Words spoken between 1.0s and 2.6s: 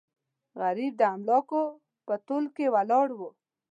املوکو په تول